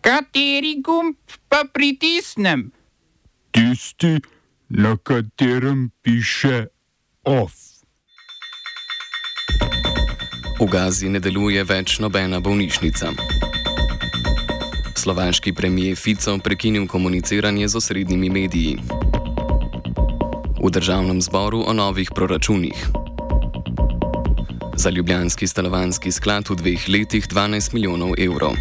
Kateri 0.00 0.80
gumb 0.80 1.16
pa 1.48 1.64
pritisnem? 1.72 2.72
Tisti, 3.52 4.16
na 4.68 4.96
katerem 4.96 5.90
piše 6.02 6.66
OF. 7.24 7.52
V 10.60 10.66
Gazi 10.72 11.12
ne 11.12 11.20
deluje 11.20 11.60
več 11.64 11.98
nobena 12.00 12.40
bolnišnica. 12.40 13.12
Slovaški 14.96 15.52
premijer 15.52 15.96
Fico 15.96 16.38
prekinil 16.38 16.88
komuniciranje 16.88 17.68
z 17.68 17.76
osrednjimi 17.76 18.30
mediji. 18.30 18.76
V 20.60 20.70
državnem 20.72 21.20
zboru 21.20 21.64
o 21.68 21.72
novih 21.72 22.08
proračunih. 22.14 22.88
Za 24.76 24.90
Ljubljanski 24.90 25.46
stanovanski 25.46 26.12
sklad 26.12 26.48
v 26.48 26.56
dveh 26.56 26.88
letih 26.88 27.28
12 27.28 27.74
milijonov 27.76 28.16
evrov. 28.16 28.56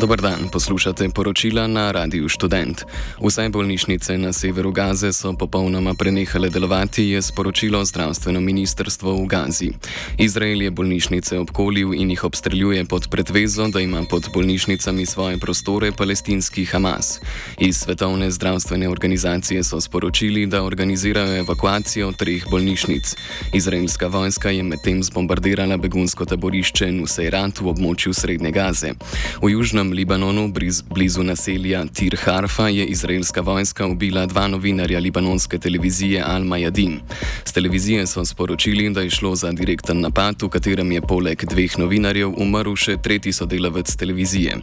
Dobar 0.00 0.20
dan, 0.20 0.46
poslušate 0.52 1.08
poročila 1.10 1.66
na 1.66 1.90
Radiu 1.90 2.28
Student. 2.28 2.86
Vse 3.18 3.48
bolnišnice 3.48 4.18
na 4.18 4.32
severu 4.32 4.70
Gaze 4.70 5.12
so 5.12 5.32
popolnoma 5.32 5.94
prenehale 5.94 6.50
delovati, 6.50 7.02
je 7.08 7.22
sporočilo 7.22 7.84
zdravstveno 7.84 8.40
ministrstvo 8.40 9.14
v 9.22 9.26
Gazi. 9.26 9.70
Izrael 10.18 10.62
je 10.62 10.70
bolnišnice 10.70 11.38
obkolil 11.38 11.94
in 11.94 12.10
jih 12.10 12.24
obstreljuje 12.24 12.84
pod 12.84 13.08
pretvezo, 13.10 13.66
da 13.68 13.80
ima 13.80 14.04
pod 14.10 14.28
bolnišnicami 14.34 15.06
svoje 15.06 15.38
prostore 15.38 15.90
palestinski 15.92 16.64
Hamas. 16.64 17.20
Iz 17.58 17.76
Svetovne 17.76 18.30
zdravstvene 18.30 18.88
organizacije 18.88 19.64
so 19.64 19.80
sporočili, 19.80 20.46
da 20.46 20.62
organizirajo 20.62 21.36
evakuacijo 21.36 22.12
treh 22.12 22.46
bolnišnic. 22.50 23.14
Izraelska 23.52 24.06
vojska 24.06 24.50
je 24.50 24.62
medtem 24.62 25.02
zbombardirala 25.02 25.76
begunsko 25.76 26.24
taborišče 26.24 26.92
Nuseirat 26.92 27.60
v 27.60 27.66
območju 27.66 28.14
Srednje 28.14 28.50
Gaze. 28.50 28.94
V 29.42 29.50
južnem 29.50 29.87
Severnem 29.88 29.92
Libanonu, 29.96 30.52
blizu 30.90 31.22
naselja 31.22 31.84
Tir 31.94 32.16
Harfa, 32.16 32.68
je 32.68 32.84
izraelska 32.86 33.40
vojska 33.40 33.86
ubila 33.86 34.26
dva 34.26 34.48
novinarja 34.48 34.98
libanonske 35.00 35.58
televizije 35.58 36.24
Al-Mayadin. 36.24 36.98
Z 37.44 37.52
televizije 37.52 38.06
so 38.06 38.24
sporočili, 38.24 38.90
da 38.90 39.00
je 39.00 39.10
šlo 39.10 39.34
za 39.36 39.52
direkten 39.52 40.00
napad, 40.00 40.42
v 40.42 40.48
katerem 40.48 40.92
je 40.92 41.00
poleg 41.00 41.44
dveh 41.44 41.78
novinarjev 41.78 42.34
umrl 42.36 42.76
še 42.76 42.96
tretji 43.02 43.32
sodelavec 43.32 43.96
televizije. 43.96 44.58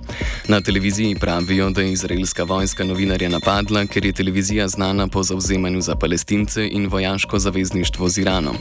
Na 0.48 0.62
televiziji 0.62 1.16
pravijo, 1.16 1.70
da 1.70 1.82
je 1.82 1.92
izraelska 1.92 2.44
vojska 2.44 2.84
novinarja 2.84 3.30
napadla, 3.30 3.86
ker 3.86 4.06
je 4.06 4.14
televizija 4.14 4.67
znana 4.67 5.08
po 5.08 5.23
zauzemanju 5.23 5.82
za 5.82 5.95
palestince 5.95 6.67
in 6.72 6.88
vojaško 6.88 7.39
zavezništvo 7.39 8.10
z 8.10 8.17
Iranom. 8.17 8.58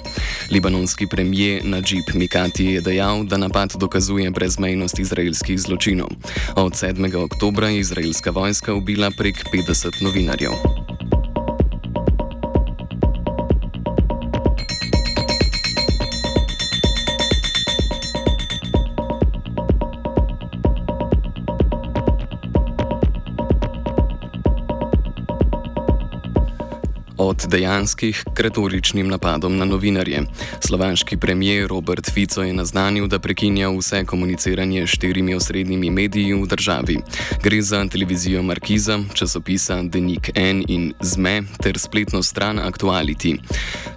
Libanonski 0.51 1.06
premijer 1.06 1.61
Najib 1.65 2.15
Mikati 2.15 2.65
je 2.65 2.81
dejal, 2.81 3.25
da 3.25 3.37
napad 3.37 3.77
dokazuje 3.77 4.31
brezmejnost 4.31 4.99
izraelskih 4.99 5.61
zločinov. 5.61 6.09
Od 6.56 6.72
7. 6.72 7.24
oktobra 7.24 7.69
je 7.69 7.78
izraelska 7.78 8.30
vojska 8.30 8.74
ubila 8.74 9.10
prek 9.10 9.44
50 9.52 10.02
novinarjev. 10.02 10.84
Od 27.25 27.47
dejanskih 27.48 28.25
k 28.34 28.41
retoričnim 28.41 29.08
napadom 29.08 29.56
na 29.56 29.64
novinarje. 29.64 30.22
Slovenski 30.61 31.17
premijer 31.17 31.69
Robert 31.69 32.11
Fico 32.12 32.42
je 32.42 32.53
naznanil, 32.53 33.06
da 33.06 33.19
prekinja 33.19 33.71
vse 33.71 34.04
komuniciranje 34.04 34.87
s 34.87 34.91
štirimi 34.91 35.34
osrednjimi 35.34 35.91
mediji 35.91 36.34
v 36.34 36.47
državi. 36.47 36.99
Gre 37.43 37.62
za 37.62 37.87
televizijo 37.88 38.43
Markiza, 38.43 38.99
časopisa 39.15 39.82
Denik 39.82 40.31
N 40.34 40.65
in 40.69 40.93
ZME 41.00 41.43
ter 41.62 41.78
spletno 41.78 42.22
stran 42.22 42.59
Aktuality. 42.59 43.38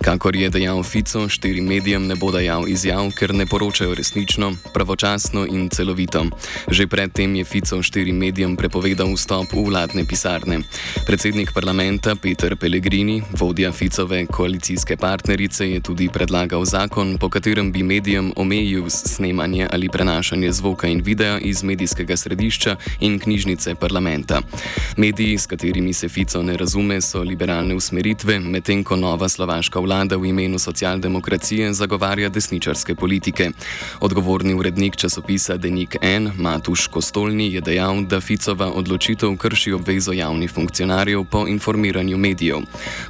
Kakor 0.02 0.36
je 0.36 0.50
dejal 0.50 0.84
Fico, 0.84 1.28
štirim 1.30 1.68
medijem 1.68 2.08
ne 2.08 2.16
bo 2.16 2.32
dajal 2.32 2.68
izjav, 2.68 3.12
ker 3.20 3.34
ne 3.34 3.46
poročajo 3.46 3.96
resnično, 3.96 4.54
pravočasno 4.74 5.46
in 5.46 5.70
celovito. 5.70 6.26
Že 6.72 6.88
predtem 6.88 7.36
je 7.36 7.44
Fico 7.44 7.84
štirim 7.84 8.18
medijem 8.18 8.56
prepovedal 8.56 9.12
vstop 9.16 9.54
v 9.54 9.68
vladne 9.68 10.06
pisarne. 10.06 10.64
Predsednik 11.06 11.52
parlamenta 11.54 12.16
Peter 12.16 12.56
Pellegrini 12.56 13.17
vodja 13.40 13.72
Ficove 13.72 14.26
koalicijske 14.26 14.98
partnerice, 14.98 15.72
je 15.72 15.80
tudi 15.80 16.10
predlagal 16.14 16.66
zakon, 16.66 17.18
po 17.18 17.30
katerem 17.30 17.72
bi 17.72 17.84
medijem 17.84 18.32
omejil 18.36 18.90
snemanje 18.90 19.68
ali 19.72 19.90
prenašanje 19.90 20.52
zvoka 20.52 20.88
in 20.88 21.02
videa 21.06 21.40
iz 21.40 21.64
medijskega 21.64 22.18
središča 22.18 22.76
in 23.00 23.20
knjižnice 23.20 23.76
parlamenta. 23.76 24.42
Mediji, 24.98 25.38
s 25.38 25.46
katerimi 25.46 25.94
se 25.94 26.10
Fico 26.10 26.44
ne 26.44 26.58
razume, 26.58 27.02
so 27.02 27.24
liberalne 27.24 27.76
usmeritve, 27.76 28.40
medtem 28.40 28.84
ko 28.84 28.96
nova 28.96 29.30
slovaška 29.30 29.80
vlada 29.80 30.18
v 30.18 30.26
imenu 30.26 30.60
socialdemokracije 30.60 31.74
zagovarja 31.74 32.30
desničarske 32.30 32.96
politike. 32.96 33.52
Odgovorni 34.00 34.54
urednik 34.54 34.96
časopisa 34.96 35.58
Denik 35.58 35.96
N. 36.02 36.32
Matuš 36.38 36.88
Kostolni 36.88 37.54
je 37.54 37.62
dejal, 37.62 38.04
da 38.06 38.22
Ficova 38.22 38.72
odločitev 38.72 39.38
krši 39.38 39.72
obvezo 39.72 40.12
javnih 40.12 40.52
funkcionarjev 40.52 41.24
po 41.24 41.48
informiranju 41.48 42.18
medijev. 42.18 42.58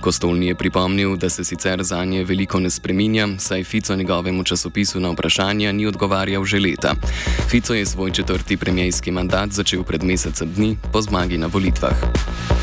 Kostolni 0.02 0.48
je 0.48 0.56
pripomnil, 0.56 1.16
da 1.16 1.30
se 1.30 1.44
sicer 1.44 1.84
za 1.84 2.06
nje 2.06 2.24
veliko 2.24 2.60
ne 2.60 2.70
spreminja, 2.70 3.28
saj 3.40 3.64
Fico 3.64 3.96
njegovemu 3.96 4.44
časopisu 4.44 5.00
na 5.00 5.10
vprašanja 5.10 5.72
ni 5.72 5.86
odgovarjal 5.86 6.46
že 6.46 6.60
leta. 6.60 6.96
Fico 7.50 7.74
je 7.74 7.86
svoj 7.86 8.12
četrti 8.12 8.58
premijski 8.58 9.12
mandat 9.12 9.52
začel 9.52 9.84
pred 9.84 10.04
mesecem 10.04 10.54
dni 10.56 10.78
po 10.92 11.02
zmagi 11.02 11.38
na 11.38 11.48
volitvah. 11.48 12.57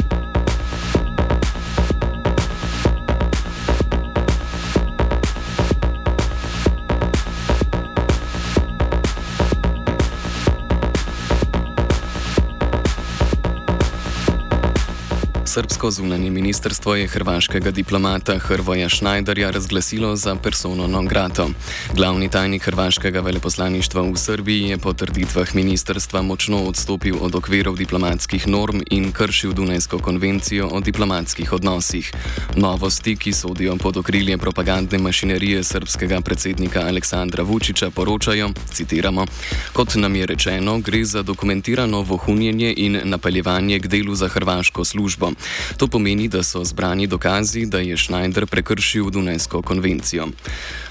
Srbsko 15.55 15.91
zunanje 15.91 16.31
ministrstvo 16.31 16.95
je 16.95 17.07
hrvaškega 17.07 17.71
diplomata 17.71 18.39
Hrvoja 18.39 18.89
Schneiderja 18.89 19.51
razglasilo 19.51 20.17
za 20.17 20.35
persono 20.35 20.87
non 20.87 21.07
grato. 21.07 21.49
Glavni 21.95 22.29
tajnik 22.29 22.63
hrvaškega 22.63 23.21
veleposlaništva 23.21 24.03
v 24.03 24.17
Srbiji 24.17 24.69
je 24.69 24.79
po 24.79 24.93
trditvah 24.93 25.55
ministrstva 25.55 26.23
močno 26.23 26.65
odstopil 26.65 27.17
od 27.21 27.35
okvirov 27.35 27.77
diplomatskih 27.77 28.49
norm 28.49 28.81
in 28.91 29.13
kršil 29.13 29.53
Dunajsko 29.53 29.99
konvencijo 29.99 30.69
o 30.73 30.81
diplomatskih 30.81 31.53
odnosih. 31.53 32.13
Novosti, 32.57 33.17
ki 33.17 33.33
sodijo 33.33 33.77
pod 33.77 33.97
okrilje 33.97 34.39
propagandne 34.39 34.99
mašinerije 34.99 35.63
srpskega 35.65 36.21
predsednika 36.21 36.81
Aleksandra 36.81 37.43
Vučiča, 37.43 37.91
poročajo, 37.91 38.51
citiramo, 38.73 39.27
kot 39.73 39.95
nam 39.95 40.17
je 40.17 40.27
rečeno, 40.27 40.79
gre 40.79 41.05
za 41.05 41.23
dokumentirano 41.23 42.03
vohunjenje 42.03 42.75
in 42.77 43.01
napeljevanje 43.05 43.79
k 43.79 43.87
delu 43.87 44.15
za 44.15 44.29
hrvaško 44.29 44.85
službo. 44.85 45.31
To 45.77 45.88
pomeni, 45.88 46.28
da 46.28 46.43
so 46.43 46.65
zbrani 46.65 47.06
dokazi, 47.06 47.66
da 47.66 47.78
je 47.78 47.97
Schneider 47.97 48.47
prekršil 48.47 49.10
Dunajsko 49.10 49.62
konvencijo. 49.62 50.28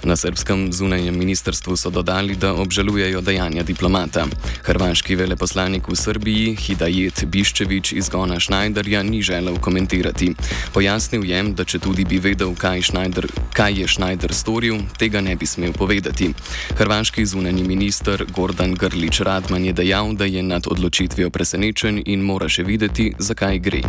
Na 0.03 0.15
srpskem 0.15 0.73
zunanjem 0.73 1.17
ministrstvu 1.17 1.75
so 1.77 1.89
dodali, 1.89 2.35
da 2.35 2.53
obžalujejo 2.53 3.21
dejanja 3.21 3.63
diplomata. 3.63 4.25
Hrvaški 4.63 5.15
veleposlanik 5.15 5.87
v 5.87 5.95
Srbiji, 5.95 6.55
Hidajet 6.55 7.23
Biščevič, 7.25 7.93
izgona 7.93 8.39
Schneiderja 8.39 9.03
ni 9.03 9.21
želel 9.21 9.57
komentirati. 9.57 10.33
Pojasnil 10.73 11.25
je, 11.25 11.43
da 11.55 11.63
če 11.63 11.79
tudi 11.79 12.05
bi 12.05 12.19
vedel, 12.19 12.55
kaj, 12.55 12.81
Schneider, 12.81 13.27
kaj 13.53 13.79
je 13.79 13.87
Schneider 13.87 14.33
storil, 14.33 14.83
tega 14.99 15.21
ne 15.21 15.35
bi 15.35 15.47
smel 15.47 15.73
povedati. 15.73 16.33
Hrvaški 16.77 17.25
zunanji 17.25 17.63
minister 17.63 18.25
Gordan 18.35 18.75
Grlič 18.75 19.21
Radman 19.21 19.65
je 19.65 19.73
dejal, 19.73 20.13
da 20.13 20.25
je 20.25 20.43
nad 20.43 20.67
odločitvijo 20.67 21.29
presenečen 21.29 22.03
in 22.05 22.21
mora 22.21 22.49
še 22.49 22.67
videti, 22.67 23.13
zakaj 23.19 23.59
gre. 23.59 23.83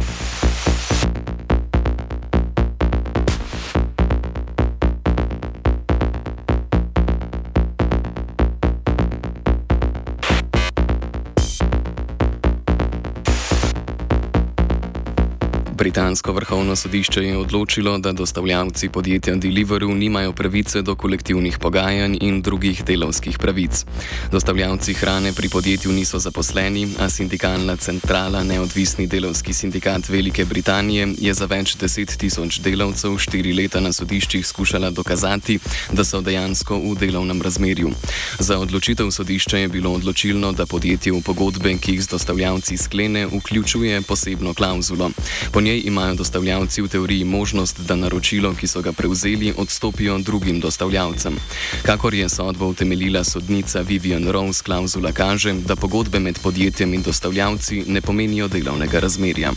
Britansko 15.85 16.33
vrhovno 16.33 16.77
sodišče 16.77 17.21
je 17.21 17.37
odločilo, 17.37 17.99
da 17.99 18.13
dostavljavci 18.13 18.89
podjetja 18.89 19.35
Deliveroo 19.37 19.95
nimajo 19.95 20.33
pravice 20.33 20.83
do 20.83 20.95
kolektivnih 20.95 21.59
pogajanj 21.59 22.17
in 22.21 22.41
drugih 22.43 22.85
delovskih 22.85 23.39
pravic. 23.39 23.85
Dostavljavci 24.33 24.95
hrane 24.95 25.33
pri 25.33 25.49
podjetju 25.49 25.93
niso 25.93 26.19
zaposleni, 26.19 26.89
a 26.99 27.09
sindikalna 27.09 27.77
centrala 27.77 28.45
Neodvisni 28.45 29.07
delovski 29.07 29.53
sindikat 29.53 30.09
Velike 30.09 30.45
Britanije 30.45 31.09
je 31.19 31.35
za 31.35 31.45
več 31.45 31.77
deset 31.77 32.17
tisoč 32.17 32.61
delavcev 32.65 33.19
štiri 33.19 33.53
leta 33.53 33.81
na 33.81 33.93
sodiščih 33.93 34.47
skušala 34.47 34.91
dokazati, 34.91 35.59
da 35.93 36.05
so 36.05 36.21
dejansko 36.21 36.81
v 36.81 36.95
delovnem 36.97 37.43
razmerju. 37.43 37.93
Za 38.39 38.59
odločitev 38.59 39.11
sodišča 39.11 39.59
je 39.59 39.69
bilo 39.69 39.93
odločilno, 39.93 40.53
da 40.53 40.67
podjetje 40.67 41.13
v 41.13 41.21
pogodbe, 41.21 41.77
ki 41.77 41.99
jih 41.99 42.03
z 42.03 42.09
dostavljavci 42.17 42.77
sklene, 42.77 43.27
vključuje 43.27 44.03
posebno 44.03 44.55
klauzulo. 44.55 45.11
Po 45.53 45.61
njej 45.61 45.74
imajo 45.81 46.15
dostavljavci 46.15 46.83
v 46.83 46.89
teoriji 46.89 47.25
možnost, 47.25 47.81
da 47.81 47.97
naročilo, 47.97 48.55
ki 48.55 48.67
so 48.67 48.83
ga 48.83 48.93
prevzeli, 48.93 49.53
odstopijo 49.57 50.19
drugim 50.19 50.61
dostavljavcem. 50.61 51.37
Kakor 51.83 52.15
je 52.15 52.29
sodbo 52.29 52.67
utemeljila 52.67 53.25
sodnica 53.25 53.81
Vivian 53.81 54.29
Rose, 54.29 54.63
klauzula 54.63 55.13
kaže, 55.13 55.53
da 55.53 55.77
pogodbe 55.77 56.19
med 56.19 56.39
podjetjem 56.43 56.95
in 56.95 57.03
dostavljavci 57.03 57.85
ne 57.87 58.01
pomenijo 58.01 58.49
delovnega 58.49 59.01
razmerja. 59.01 59.53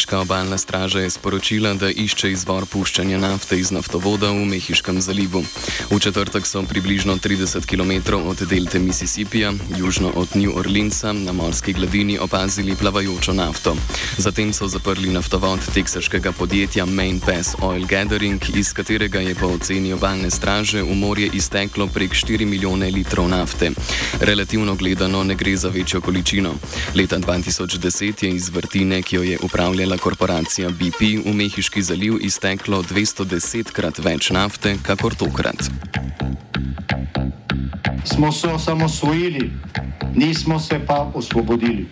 Ameriška 0.00 0.20
obalna 0.20 0.58
straža 0.58 1.00
je 1.00 1.10
sporočila, 1.10 1.74
da 1.74 1.90
išče 1.90 2.30
izvor 2.32 2.64
puščanja 2.66 3.18
nafte 3.20 3.58
iz 3.60 3.68
naftovoda 3.70 4.30
v 4.32 4.46
Mehiškem 4.48 5.00
zalivu. 5.00 5.42
V 5.90 5.98
četrtek 6.00 6.46
so 6.46 6.62
približno 6.62 7.18
30 7.18 7.66
km 7.68 8.14
od 8.16 8.40
delte 8.48 8.78
Mississippija, 8.78 9.52
južno 9.76 10.12
od 10.16 10.28
New 10.34 10.56
Orleansa, 10.56 11.12
na 11.12 11.32
morski 11.32 11.72
gladini 11.72 12.18
opazili 12.18 12.76
plavajočo 12.76 13.32
nafto. 13.32 13.76
Zatem 14.16 14.52
so 14.52 14.68
zaprli 14.68 15.12
naftovod 15.12 15.60
teksaškega 15.74 16.32
podjetja 16.32 16.86
Main 16.86 17.20
Pass 17.20 17.54
Oil 17.60 17.84
Gathering, 17.86 18.40
iz 18.56 18.72
katerega 18.72 19.20
je 19.20 19.34
po 19.34 19.52
oceni 19.52 19.92
obalne 19.92 20.30
straže 20.30 20.82
v 20.82 20.96
morje 20.96 21.28
izteklo 21.32 21.86
prek 21.86 22.16
4 22.16 22.46
milijone 22.46 22.90
litrov 22.90 23.28
nafte. 23.28 23.70
Relativno 24.20 24.74
gledano 24.74 25.24
ne 25.24 25.34
gre 25.34 25.56
za 25.56 25.68
večjo 25.68 26.00
količino. 26.00 26.54
Leta 26.94 27.18
2010 27.18 28.24
je 28.24 28.30
iz 28.30 28.48
vrtine, 28.48 29.02
ki 29.02 29.16
jo 29.16 29.22
je 29.22 29.38
upravljala, 29.42 29.89
upravljala 29.90 30.02
korporacija 30.02 30.68
BP, 30.70 31.26
v 31.26 31.34
Mehiški 31.34 31.82
zaliv 31.82 32.18
izteklo 32.22 32.82
210 32.82 33.72
krat 33.72 33.98
več 33.98 34.30
nafte, 34.30 34.76
kakor 34.82 35.14
tokrat. 35.14 35.70
Smo 38.04 38.32
se 38.32 38.48
osamosvojili, 38.48 39.50
nismo 40.14 40.60
se 40.60 40.78
pa 40.86 41.10
osvobodili. 41.14 41.88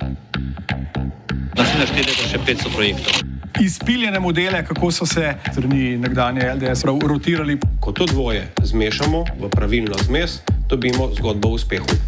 Naslednje 1.56 1.86
štiri 1.86 2.06
leta 2.06 2.28
še 2.30 2.38
500 2.46 2.74
projektov. 2.74 3.22
Izpiljene 3.60 4.20
modele, 4.20 4.62
kako 4.64 4.90
so 4.90 5.06
se 5.06 5.34
strani 5.50 5.96
nekdanje 5.98 6.46
LDS 6.54 6.84
rotirali. 6.84 7.58
Ko 7.80 7.92
to 7.92 8.06
dvoje 8.06 8.46
zmešamo 8.62 9.24
v 9.40 9.50
pravilno 9.50 9.98
zmes, 10.06 10.38
dobimo 10.68 11.10
zgodbo 11.18 11.48
o 11.48 11.58
uspehu 11.58 12.07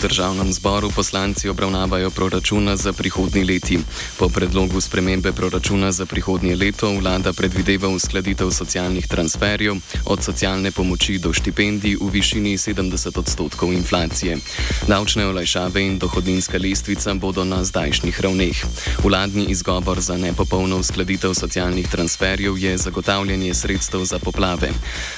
V 0.00 0.08
državnem 0.08 0.52
zboru 0.52 0.88
poslanci 0.90 1.48
obravnavajo 1.48 2.10
proračuna 2.10 2.76
za 2.76 2.92
prihodnji 2.92 3.44
leti. 3.44 3.78
Po 4.16 4.28
predlogu 4.28 4.80
spremembe 4.80 5.32
proračuna 5.32 5.92
za 5.92 6.06
prihodnje 6.06 6.56
leto 6.56 6.88
vlada 6.88 7.32
predvideva 7.32 7.88
uskladitev 7.88 8.50
socialnih 8.50 9.08
transferjev 9.08 9.76
od 10.04 10.24
socialne 10.24 10.70
pomoči 10.70 11.18
do 11.18 11.32
štipendij 11.32 12.00
v 12.00 12.08
višini 12.10 12.56
70 12.56 13.18
odstotkov 13.18 13.72
inflacije. 13.72 14.38
Davčne 14.88 15.26
olajšave 15.26 15.84
in 15.84 15.98
dohodninska 15.98 16.58
lestvica 16.58 17.14
bodo 17.14 17.44
na 17.44 17.60
zdajšnjih 17.64 18.20
ravneh. 18.20 18.56
Vladni 19.04 19.52
izgovor 19.52 20.00
za 20.00 20.16
nepopolno 20.16 20.80
uskladitev 20.80 21.34
socialnih 21.34 21.88
transferjev 21.88 22.56
je 22.58 22.78
zagotavljanje 22.78 23.54
sredstev 23.54 24.04
za 24.04 24.18
poplave. 24.18 24.72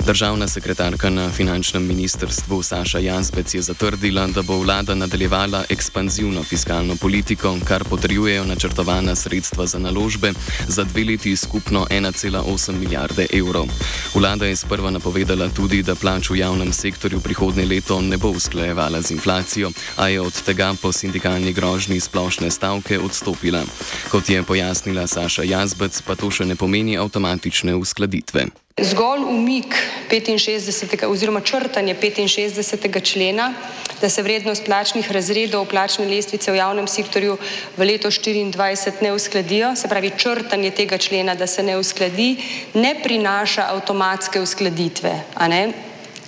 Državna 0.07 0.49
sekretarka 0.49 1.11
na 1.11 1.31
finančnem 1.31 1.87
ministrstvu 1.87 2.63
Saša 2.63 2.99
Jazbec 2.99 3.55
je 3.55 3.63
zatrdila, 3.63 4.27
da 4.27 4.43
bo 4.43 4.59
vlada 4.59 4.72
nadaljevala 4.81 5.65
ekspanzivno 5.69 6.43
fiskalno 6.43 6.97
politiko, 6.97 7.59
kar 7.65 7.85
potrjujejo 7.85 8.45
načrtovana 8.45 9.15
sredstva 9.15 9.67
za 9.67 9.79
naložbe 9.79 10.33
za 10.69 10.85
dve 10.85 11.05
leti 11.05 11.37
skupno 11.37 11.87
1,8 11.91 12.73
milijarde 12.73 13.27
evrov. 13.33 13.67
Vlada 14.15 14.47
je 14.47 14.57
sprva 14.57 14.91
napovedala 14.91 15.49
tudi, 15.49 15.83
da 15.83 15.95
plač 15.95 16.31
v 16.31 16.39
javnem 16.39 16.73
sektorju 16.73 17.21
prihodnje 17.21 17.67
leto 17.67 18.01
ne 18.01 18.17
bo 18.17 18.31
usklajevala 18.31 19.03
z 19.03 19.11
inflacijo, 19.11 19.71
a 19.97 20.09
je 20.09 20.21
od 20.21 20.43
tega 20.43 20.75
po 20.83 20.93
sindikalni 20.93 21.53
grožnji 21.53 22.01
splošne 22.01 22.51
stavke 22.51 22.99
odstopila. 22.99 23.65
Kot 24.11 24.29
je 24.29 24.43
pojasnila 24.43 25.07
Saša 25.07 25.43
Jazbec, 25.43 26.03
pa 26.03 26.15
to 26.15 26.31
še 26.31 26.45
ne 26.45 26.57
pomeni 26.57 26.99
avtomatične 26.99 27.75
uskladitve. 27.75 28.62
Zgolj 28.81 29.21
umik 29.29 29.75
65. 30.09 31.05
oziroma 31.07 31.41
črtanje 31.41 31.95
65. 31.95 33.03
člena, 33.05 33.55
da 34.01 34.09
se 34.09 34.23
vrednost 34.23 34.65
plačnih 34.65 35.13
razredov 35.13 35.67
plačne 35.69 36.07
lestvice 36.09 36.53
v 36.53 36.57
javnem 36.57 36.89
sektorju 36.89 37.37
v 37.77 37.85
leto 37.85 38.09
2024 38.09 39.03
ne 39.03 39.13
uskladijo, 39.13 39.77
se 39.77 39.89
pravi 39.89 40.11
črtanje 40.17 40.71
tega 40.71 40.99
člena, 40.99 41.35
da 41.35 41.47
se 41.47 41.63
ne 41.63 41.77
uskladi, 41.79 42.37
ne 42.75 42.95
prinaša 43.03 43.69
avtomatske 43.69 44.41
uskladitve 44.41 45.21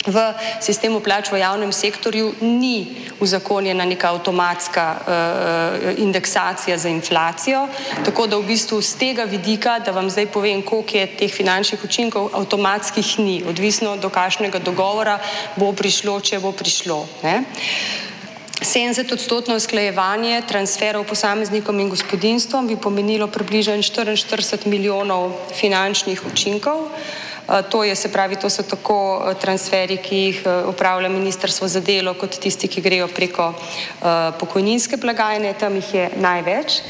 v 0.07 0.17
sistemu 0.61 1.01
plač 1.01 1.33
v 1.33 1.41
javnem 1.41 1.73
sektorju 1.73 2.35
ni 2.41 2.97
uzakonjena 3.21 3.85
neka 3.85 4.13
avtomatska 4.13 4.85
uh, 4.85 5.05
indeksacija 5.97 6.79
za 6.79 6.89
inflacijo, 6.89 7.69
tako 8.05 8.27
da 8.27 8.37
v 8.37 8.47
bistvu 8.53 8.83
z 8.83 8.97
tega 9.01 9.25
vidika, 9.25 9.79
da 9.79 9.97
vam 9.97 10.11
zdaj 10.11 10.27
povem, 10.27 10.63
koliko 10.63 10.97
je 10.97 11.07
teh 11.17 11.33
finančnih 11.33 11.85
učinkov, 11.85 12.31
avtomatskih 12.33 13.19
ni, 13.19 13.43
odvisno 13.49 13.97
do 13.97 14.09
kakšnega 14.13 14.59
dogovora 14.59 15.19
bo 15.57 15.73
prišlo, 15.73 16.21
če 16.21 16.41
bo 16.41 16.53
prišlo. 16.53 17.07
Ne? 17.23 17.45
70 18.65 19.13
odstotno 19.13 19.57
usklajevanje 19.57 20.43
transferov 20.49 21.05
posameznikom 21.05 21.81
in 21.81 21.91
gospodinstvom 21.91 22.69
bi 22.69 22.77
pomenilo 22.77 23.27
približno 23.27 23.77
44 23.77 24.67
milijonov 24.67 25.33
finančnih 25.53 26.23
učinkov. 26.27 26.89
Eh, 27.49 27.63
to 27.69 27.85
je, 27.85 27.97
se 27.97 28.09
pravi, 28.09 28.37
to 28.37 28.51
so 28.51 28.63
tako 28.63 29.25
eh, 29.29 29.35
transferi, 29.41 29.97
ki 29.97 30.17
jih 30.17 30.43
eh, 30.47 30.65
upravlja 30.69 31.09
Ministrstvo 31.09 31.69
za 31.69 31.81
delo, 31.81 32.15
kot 32.15 32.39
tisti, 32.41 32.69
ki 32.69 32.81
grejo 32.81 33.09
preko 33.09 33.53
pokojninske 34.41 34.97
blagajne, 34.97 35.55
tam 35.61 35.77
jih 35.77 35.95
je 35.95 36.11
največ. 36.17 36.81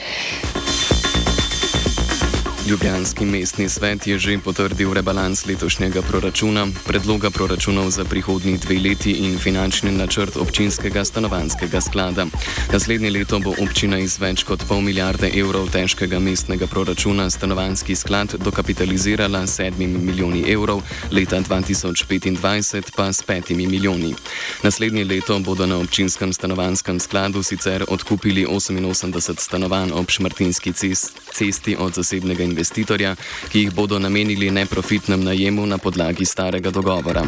Ljubljanski 2.69 3.25
mestni 3.25 3.69
svet 3.69 4.07
je 4.07 4.19
že 4.19 4.39
potrdil 4.39 4.95
rebalans 4.95 5.47
letošnjega 5.47 6.03
proračuna, 6.03 6.67
predloga 6.87 7.31
proračunov 7.31 7.91
za 7.91 8.05
prihodnji 8.05 8.57
dve 8.59 8.79
leti 8.81 9.13
in 9.13 9.39
finančni 9.39 9.93
načrt 9.93 10.37
občinskega 10.37 11.05
stanovanskega 11.05 11.81
sklada. 11.81 12.27
Naslednje 12.73 13.11
leto 13.11 13.39
bo 13.39 13.53
občina 13.61 13.99
iz 13.99 14.17
več 14.21 14.45
kot 14.49 14.65
pol 14.69 14.81
milijarde 14.81 15.29
evrov 15.37 15.69
težkega 15.77 16.19
mestnega 16.19 16.67
proračuna 16.67 17.29
stanovanski 17.31 17.97
sklad 17.97 18.35
dokapitalizirala 18.41 19.47
s 19.47 19.61
sedmimi 19.61 19.99
milijoni 19.99 20.49
evrov, 20.49 20.81
leta 21.13 21.41
2025 21.41 22.97
pa 22.97 23.13
s 23.13 23.23
petimi 23.23 23.67
milijoni. 23.67 24.15
Naslednje 24.63 25.05
leto 25.05 25.39
bodo 25.39 25.67
na 25.67 25.77
občinskem 25.77 26.33
stanovanskem 26.33 27.01
skladu 27.01 27.43
sicer 27.43 27.85
odkupili 27.89 28.47
88 28.47 29.41
stanovanj 29.41 29.93
ob 29.93 30.09
Šmartinski 30.09 30.73
cesti. 30.73 31.24
Cesti 31.35 31.77
od 31.79 31.95
zasebnega 31.95 32.45
investitorja, 32.45 33.17
ki 33.51 33.61
jih 33.65 33.75
bodo 33.75 33.99
namenili 33.99 34.51
neprofitnem 34.51 35.25
najemu 35.25 35.67
na 35.67 35.79
podlagi 35.79 36.25
starega 36.25 36.71
dogovora. 36.71 37.25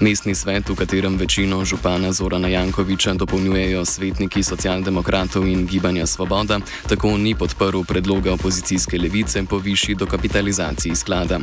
Mestni 0.00 0.34
svet, 0.34 0.68
v 0.68 0.76
katerem 0.78 1.16
večino 1.18 1.64
župana 1.64 2.12
Zorana 2.12 2.48
Jankoviča 2.48 3.14
dopolnjujejo 3.18 3.84
svetniki 3.84 4.42
socialdemokratov 4.42 5.48
in 5.48 5.66
gibanja 5.66 6.06
Svoboda, 6.06 6.60
tako 6.88 7.16
ni 7.18 7.34
podprl 7.34 7.82
predloga 7.82 8.32
opozicijske 8.32 8.98
levice 8.98 9.42
po 9.50 9.58
višji 9.58 9.94
dokapitalizaciji 9.94 10.94
sklada. 10.96 11.40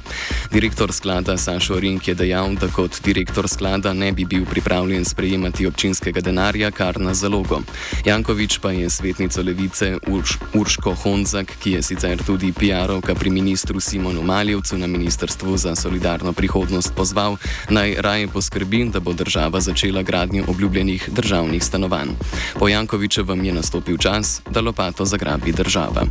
Direktor 0.51 0.93
sklada 0.93 1.38
Sašo 1.38 1.79
Rink 1.79 2.07
je 2.07 2.15
dejal, 2.15 2.55
da 2.55 2.67
kot 2.67 3.01
direktor 3.03 3.50
sklada 3.50 3.93
ne 3.93 4.12
bi 4.12 4.25
bil 4.25 4.45
pripravljen 4.45 5.05
sprejemati 5.05 5.67
občinskega 5.67 6.22
denarja 6.22 6.72
kar 6.72 7.01
na 7.01 7.13
zalogo. 7.13 7.60
Jankovič 8.05 8.60
pa 8.60 8.72
je 8.72 8.89
svetnico 8.89 9.41
levice 9.41 9.98
Urš, 10.07 10.38
Urško 10.53 10.95
Honzak, 11.03 11.51
ki 11.60 11.72
je 11.72 11.81
sicer 11.81 12.04
tudi 12.13 12.53
PR-ovka 12.53 13.15
pri 13.15 13.29
ministru 13.29 13.79
Simonu 13.79 14.21
Maljevcu 14.21 14.77
na 14.77 14.88
Ministrstvu 14.88 15.57
za 15.57 15.75
solidarno 15.75 16.33
prihodnost, 16.33 16.93
pozval 16.95 17.38
naj 17.69 17.95
raje 18.00 18.27
poskrbi, 18.27 18.85
da 18.93 19.00
bo 19.00 19.13
država 19.13 19.59
začela 19.59 20.03
gradnjo 20.03 20.43
obljubljenih 20.47 21.09
državnih 21.09 21.63
stanovanj. 21.63 22.13
Po 22.59 22.67
Jankovičevem 22.67 23.45
je 23.45 23.53
nastopil 23.53 23.97
čas, 23.97 24.41
da 24.50 24.62
lopato 24.62 25.05
zagrabi 25.05 25.51
država. 25.51 26.05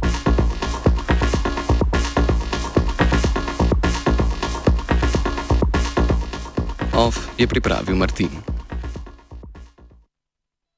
Off 6.94 7.18
je 7.38 7.46
pripravil 7.46 7.96
Martin. 7.96 8.53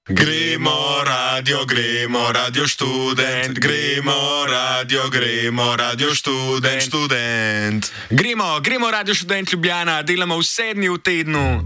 Gremo, 0.08 1.02
radio, 1.04 1.64
gremo, 1.64 2.32
radio 2.32 2.66
študent, 2.66 3.58
gremo, 3.58 4.46
radio, 4.46 5.10
gremo, 5.10 5.76
radio 5.76 6.14
študent, 6.14 6.82
študent. 6.82 7.86
Gremo, 8.10 8.60
gremo, 8.60 8.90
radio 8.90 9.14
študent 9.14 9.52
Ljubljana, 9.52 10.02
delamo 10.02 10.38
vse 10.38 10.74
dni 10.74 10.88
v 10.88 10.98
tednu. 10.98 11.46